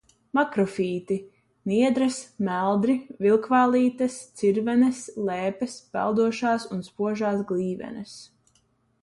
[0.37, 1.17] Makrofīti–
[1.71, 2.17] niedres,
[2.47, 8.19] meldri, vilkvālītes, cirvenes, lēpes, peldošās un spožās glīvenes.